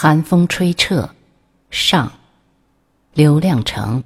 [0.00, 1.10] 寒风吹彻，
[1.70, 2.12] 上。
[3.14, 4.04] 刘亮程。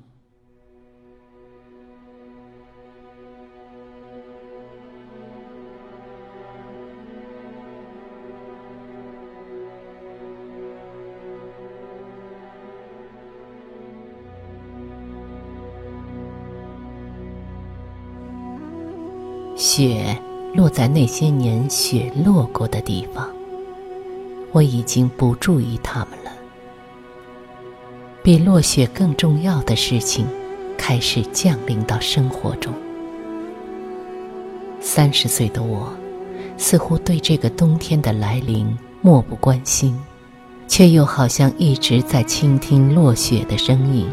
[19.55, 20.19] 雪
[20.55, 23.31] 落在那些年雪落过的地方，
[24.53, 26.31] 我已经不注意他们了。
[28.23, 30.25] 比落雪更重要的事情，
[30.79, 32.73] 开始降临到生活中。
[34.81, 35.93] 三十岁的我，
[36.57, 39.99] 似乎对这个冬天的来临漠不关心，
[40.69, 44.07] 却又好像一直在倾听落雪的声音，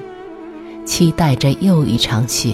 [0.86, 2.54] 期待着又一场雪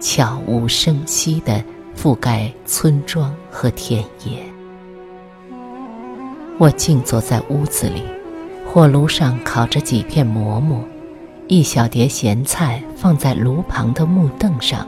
[0.00, 1.62] 悄无声息地
[1.96, 4.42] 覆盖村庄和田野。
[6.60, 8.02] 我静坐在屋子里。
[8.66, 10.84] 火炉上烤着几片馍馍，
[11.48, 14.86] 一小碟咸菜放在炉旁的木凳上，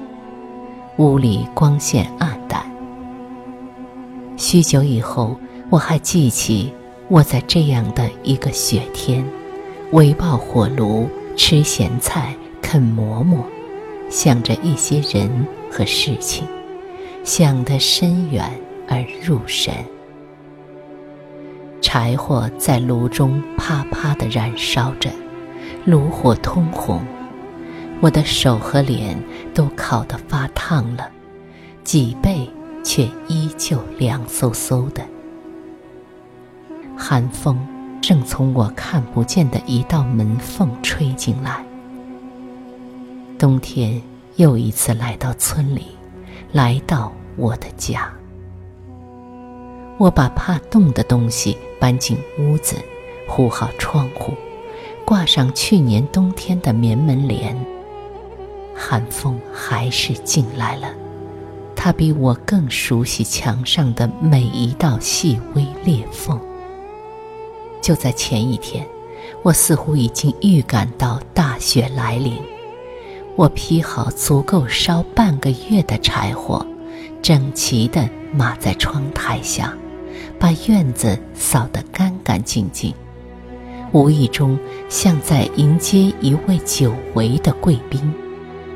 [0.98, 2.62] 屋里光线暗淡。
[4.36, 5.34] 许久以后，
[5.70, 6.70] 我还记起
[7.08, 9.24] 我在这样的一个雪天，
[9.92, 13.46] 围抱火炉吃咸菜、啃馍馍，
[14.10, 16.46] 想着一些人和事情，
[17.24, 18.44] 想得深远
[18.86, 19.72] 而入神。
[21.82, 25.10] 柴火在炉中啪啪地燃烧着，
[25.84, 27.04] 炉火通红，
[28.00, 29.20] 我的手和脸
[29.52, 31.10] 都烤得发烫了，
[31.84, 32.48] 脊背
[32.84, 35.02] 却依旧凉飕飕的。
[36.96, 37.58] 寒风
[38.00, 41.64] 正从我看不见的一道门缝吹进来。
[43.38, 44.00] 冬天
[44.36, 45.88] 又一次来到村里，
[46.52, 48.08] 来到我的家。
[49.98, 52.76] 我把怕冻的东西搬进屋子，
[53.28, 54.34] 糊好窗户，
[55.04, 57.56] 挂上去年冬天的棉门帘。
[58.74, 60.88] 寒风还是进来了，
[61.76, 66.40] 它比我更熟悉墙上的每一道细微裂缝。
[67.80, 68.84] 就在前一天，
[69.42, 72.40] 我似乎已经预感到大雪来临。
[73.36, 76.66] 我劈好足够烧半个月的柴火，
[77.22, 79.72] 整齐地码在窗台下。
[80.42, 82.92] 把院子扫得干干净净，
[83.92, 84.58] 无意中
[84.88, 88.12] 像在迎接一位久违的贵宾，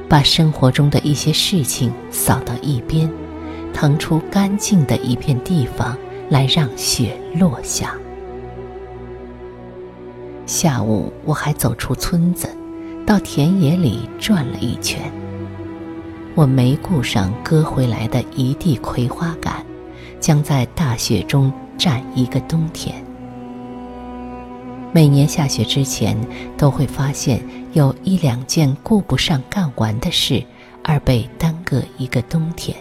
[0.08, 3.10] 把生活中的一些事情扫到一边，
[3.74, 5.98] 腾出干净的一片地方
[6.30, 7.96] 来让雪落下。
[10.46, 12.48] 下午我还走出村子，
[13.04, 15.02] 到田野里转了一圈。
[16.36, 19.66] 我没顾上割回来的一地葵花杆。
[20.20, 22.94] 将在大雪中站一个冬天。
[24.92, 26.16] 每年下雪之前，
[26.56, 27.42] 都会发现
[27.74, 30.42] 有一两件顾不上干完的事，
[30.82, 32.74] 而被耽搁一个冬天。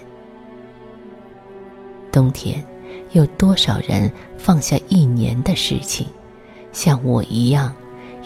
[2.12, 2.64] 冬天，
[3.12, 6.08] 有多少人放下一年的事情，
[6.72, 7.76] 像我一样，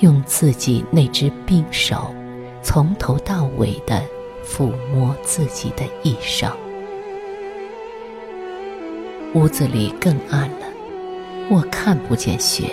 [0.01, 2.13] 用自己那只冰手，
[2.61, 4.03] 从头到尾的
[4.45, 6.51] 抚摸自己的一生。
[9.35, 10.65] 屋子里更暗了，
[11.51, 12.71] 我看不见雪，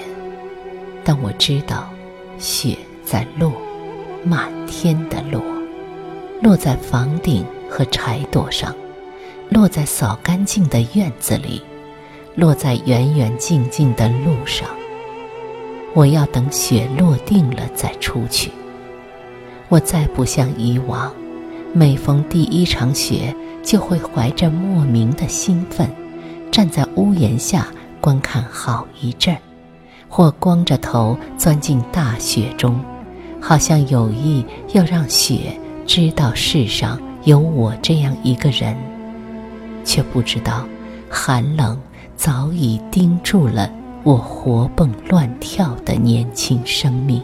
[1.05, 1.91] 但我知道，
[2.39, 3.53] 雪在落，
[4.25, 5.43] 满天的落，
[6.41, 8.75] 落在房顶和柴垛上，
[9.51, 11.61] 落在扫干净的院子里，
[12.35, 14.67] 落在远远近近的路上。
[15.93, 18.51] 我要等雪落定了再出去。
[19.69, 21.13] 我再不像以往，
[21.75, 25.87] 每逢第一场雪，就会怀着莫名的兴奋。
[26.51, 27.67] 站在屋檐下
[28.01, 29.37] 观看好一阵，
[30.09, 32.81] 或光着头钻进大雪中，
[33.41, 38.77] 好像有意要让雪知道世上有我这样一个人，
[39.85, 40.67] 却不知道
[41.11, 41.79] 寒冷
[42.17, 43.71] 早已盯住了
[44.03, 47.23] 我活蹦乱跳的年轻生命。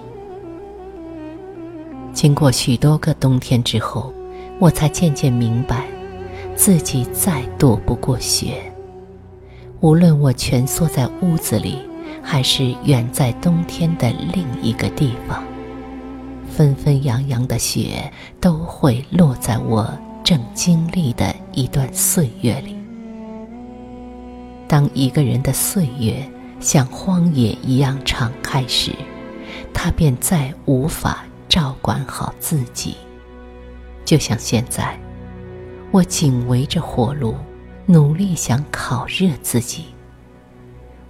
[2.13, 4.13] 经过许多个冬天之后，
[4.59, 5.87] 我才渐渐明白，
[6.55, 8.72] 自己再躲不过雪。
[9.83, 11.77] 无论我蜷缩在屋子里，
[12.23, 15.43] 还是远在冬天的另一个地方，
[16.49, 18.09] 纷纷扬扬的雪
[18.41, 19.93] 都会落在我
[20.23, 22.77] 正经历的一段岁月里。
[24.69, 26.15] 当一个人的岁月
[26.61, 28.93] 像荒野一样敞开时，
[29.75, 32.95] 他便再无法照管好自己。
[34.05, 34.97] 就像现在，
[35.91, 37.35] 我紧围着火炉。
[37.87, 39.87] 努力想烤热自己，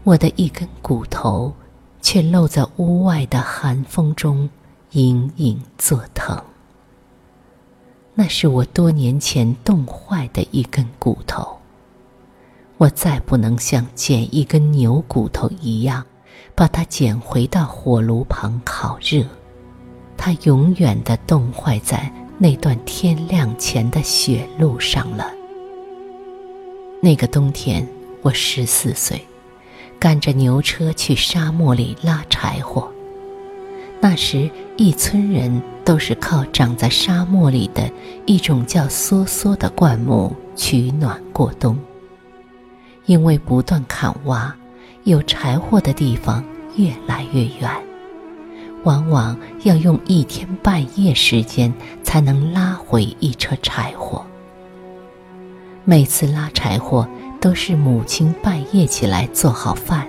[0.04, 1.52] 我的一根骨头
[2.00, 4.48] 却露在屋外的寒风中，
[4.92, 6.42] 隐隐作疼。
[8.14, 11.58] 那是我多年前冻坏的一根骨头。
[12.78, 16.04] 我再不能像捡一根牛骨头一样，
[16.54, 19.24] 把它捡回到火炉旁烤热。
[20.16, 25.26] 它永远的冻坏在那段天亮前的雪路上了。
[27.04, 27.84] 那个冬天，
[28.22, 29.20] 我十四岁。
[29.98, 32.88] 赶着牛车去沙漠里拉柴火。
[34.00, 37.90] 那时，一村人都是靠长在沙漠里的
[38.24, 41.76] 一种叫梭梭的灌木取暖过冬。
[43.06, 44.54] 因为不断砍挖，
[45.02, 46.44] 有柴火的地方
[46.76, 47.68] 越来越远，
[48.84, 51.74] 往往要用一天半夜时间
[52.04, 54.24] 才能拉回一车柴火。
[55.84, 57.08] 每次拉柴火。
[57.40, 60.06] 都是母亲半夜起来做好饭，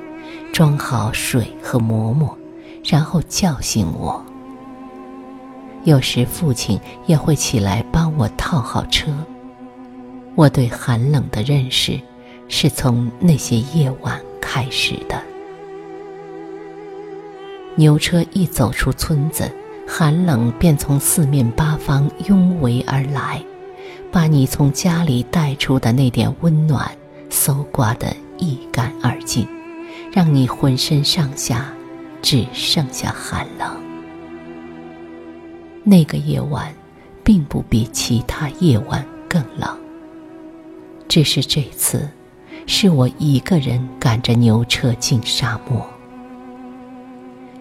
[0.54, 2.38] 装好水和馍馍，
[2.86, 4.24] 然后叫醒我。
[5.84, 9.12] 有时父亲也会起来帮我套好车。
[10.36, 12.00] 我对寒冷的认识，
[12.48, 15.20] 是从那些夜晚开始的。
[17.74, 19.52] 牛车一走出村子，
[19.88, 23.44] 寒冷便从四面八方拥围而来，
[24.14, 26.90] 把你从家里带出的那点温暖。
[27.32, 29.48] 搜刮得一干二净，
[30.12, 31.74] 让你浑身上下
[32.22, 33.76] 只剩下寒冷。
[35.84, 36.72] 那个夜晚，
[37.24, 39.76] 并不比其他夜晚更冷。
[41.08, 42.08] 只是这次，
[42.68, 45.84] 是我一个人赶着牛车进沙漠。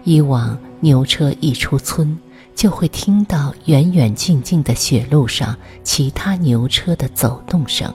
[0.03, 2.15] 以往牛车一出村，
[2.55, 7.93] 就会听到远远近近的雪路上其他牛车的走动声。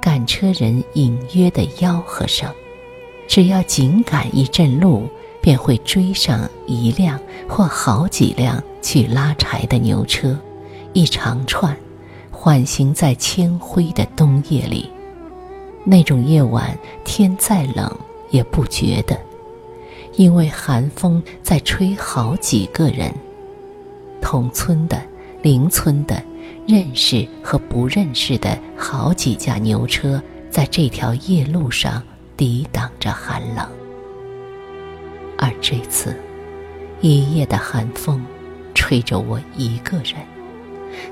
[0.00, 2.48] 赶车人隐约的吆喝声，
[3.26, 5.08] 只要紧赶一阵路，
[5.40, 7.18] 便会追上一辆
[7.48, 10.38] 或好几辆去拉柴的牛车，
[10.92, 11.76] 一长串，
[12.30, 14.88] 缓行在铅灰的冬夜里。
[15.82, 17.92] 那种夜晚，天再冷
[18.30, 19.18] 也不觉得，
[20.14, 23.12] 因为寒风在吹好几个人，
[24.26, 25.00] 同村的，
[25.40, 26.20] 邻村的。
[26.66, 30.20] 认识和不认识的好几架牛车，
[30.50, 32.02] 在这条夜路上
[32.36, 33.64] 抵挡着寒冷。
[35.38, 36.16] 而这次，
[37.00, 38.20] 一夜的寒风，
[38.74, 40.16] 吹着我一个人，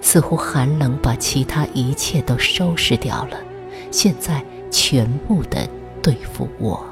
[0.01, 3.39] 似乎寒冷把其他一切都收拾掉了，
[3.93, 5.69] 现在全部的
[6.03, 6.85] 对付我。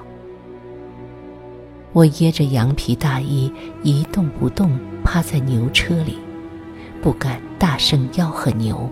[1.93, 3.53] 我掖着羊皮大衣，
[3.83, 6.19] 一动不动趴在牛车里。
[7.03, 8.91] 不敢大声吆喝牛，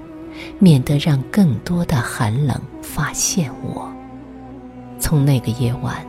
[0.58, 3.90] 免得让更多的寒冷发现我。
[4.98, 6.04] 从那个夜晚，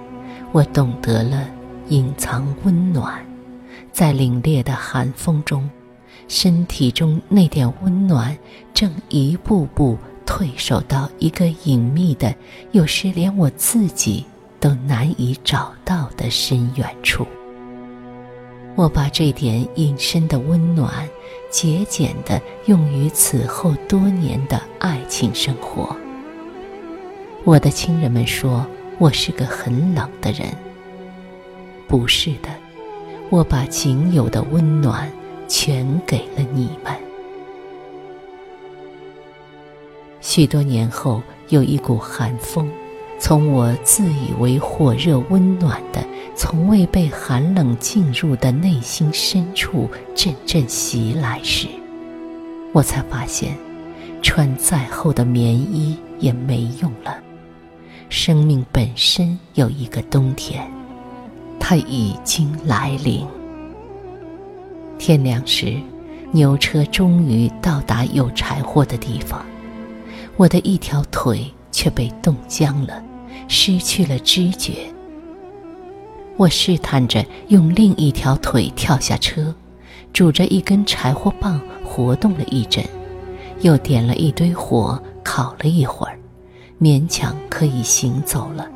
[0.51, 1.47] 我懂得了
[1.87, 3.25] 隐藏温暖，
[3.93, 5.69] 在凛冽的寒风中，
[6.27, 8.37] 身体中那点温暖
[8.73, 12.35] 正一步步退守到一个隐秘的，
[12.71, 14.25] 有时连我自己
[14.61, 17.27] 都难以找到的深远处。
[18.77, 21.05] 我把这点隐身的温暖。
[21.51, 25.93] 节俭的用于此后多年的爱情生活。
[27.43, 28.65] 我的亲人们说
[28.97, 30.47] 我是个很冷的人。
[31.89, 32.47] 不是的，
[33.29, 35.11] 我把仅有的温暖
[35.45, 36.95] 全给了你们。
[40.21, 42.71] 许多年后，有一股寒风，
[43.21, 46.03] 从我自以为火热温暖的。
[46.33, 51.67] 从未被寒冷进入的内心深处阵阵袭来时，
[52.73, 53.55] 我才发现，
[54.23, 57.15] 穿再厚的棉衣也没用了。
[58.09, 60.67] 生命本身有一个冬天，
[61.59, 63.27] 它已经来临。
[64.97, 65.75] 天亮时，
[66.31, 69.45] 牛车终于到达有柴火的地方，
[70.37, 73.03] 我的一条腿却被冻僵了，
[73.47, 74.73] 失去了知觉。
[76.37, 79.53] 我试探着用另一条腿跳下车，
[80.11, 82.83] 拄着一根柴火棒活动了一阵，
[83.59, 86.17] 又点了一堆火烤了一会儿，
[86.79, 88.67] 勉强可以行走了。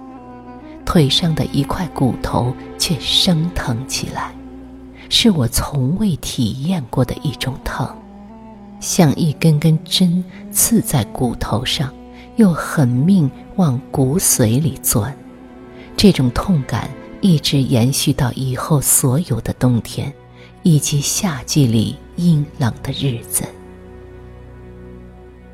[0.86, 4.36] 腿上的一块骨头却生疼起来，
[5.10, 7.88] 是我从未体验过的一种疼，
[8.79, 11.91] 像一根根针刺在骨头上，
[12.36, 15.15] 又狠命往骨髓里钻。
[15.98, 16.89] 这种痛感。
[17.22, 20.13] 一直延续到以后所有的冬天，
[20.62, 23.44] 以及夏季里阴冷的日子。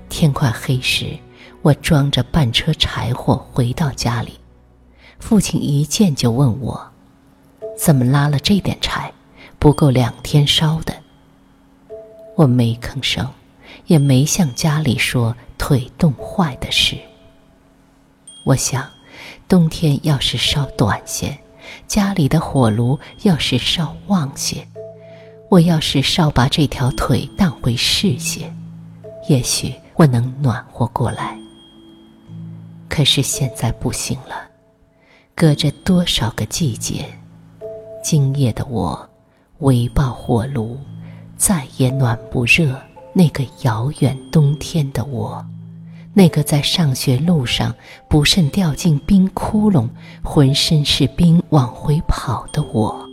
[0.09, 1.17] 天快黑时，
[1.61, 4.33] 我装着半车柴火回到家里，
[5.17, 6.91] 父亲一见就问我
[7.79, 9.13] ：“怎么拉了这点柴，
[9.57, 10.93] 不够两天烧的？
[12.35, 13.25] 我没吭声，
[13.91, 16.95] 也没向家里说腿冻坏的事。
[18.45, 18.89] 我想，
[19.49, 21.37] 冬天要是烧短些，
[21.87, 24.65] 家里的火炉要是烧旺些，
[25.49, 28.49] 我要是稍把这条腿当回事些，
[29.27, 31.37] 也许我能暖和过来。
[32.87, 34.49] 可是现在不行了，
[35.35, 37.03] 隔着多少个季节。
[38.01, 39.09] 今夜的我，
[39.59, 40.79] 围抱火炉，
[41.35, 42.81] 再也暖不热
[43.13, 45.45] 那个遥远冬天的我，
[46.13, 47.75] 那个在上学路上
[48.07, 49.89] 不慎掉进冰窟窿，
[50.23, 53.05] 浑身是冰往回跑的我，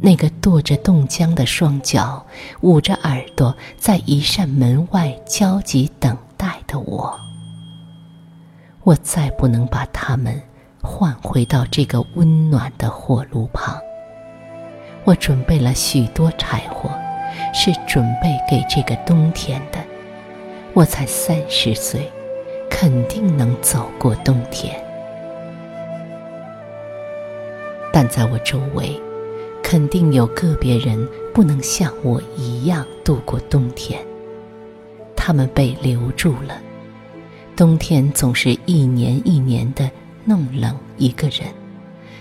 [0.00, 2.24] 那个跺着冻僵的双脚，
[2.60, 7.18] 捂着耳朵在一扇门外焦急等待的我。
[8.84, 10.40] 我再不能把他们
[10.82, 13.78] 换回到这个温暖的火炉旁。
[15.04, 16.90] 我准备了许多柴火，
[17.52, 19.78] 是准备给这个冬天的。
[20.74, 22.10] 我才三十岁，
[22.70, 24.74] 肯定能走过冬天。
[27.92, 29.00] 但在我周围，
[29.62, 34.00] 肯定有个别人不能像我一样度过冬天。
[35.16, 36.60] 他们被留住了。
[37.56, 39.90] 冬天总是一年一年的
[40.24, 41.48] 弄冷一个人，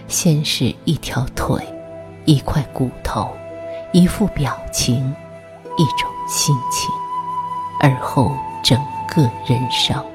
[0.07, 1.61] 先是一条腿。
[2.25, 3.31] 一块骨头，
[3.97, 4.95] 一副表情，
[5.75, 6.87] 一种心情，
[7.79, 10.05] 而后整个人生。